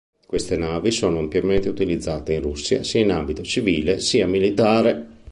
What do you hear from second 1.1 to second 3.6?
ampiamente utilizzate in Russia, sia in ambito